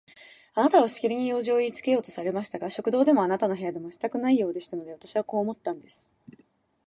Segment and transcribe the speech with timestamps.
[0.55, 6.15] あなたはしきりに用事をいいつけようとされましたが、食堂でもあなたの部屋でもしたくないようでしたので、私はこう思ったんです。